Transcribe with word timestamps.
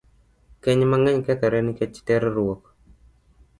Keny 0.63 0.81
mang'eny 0.91 1.21
kethore 1.27 1.59
nikech 1.61 1.95
terruok. 2.07 2.61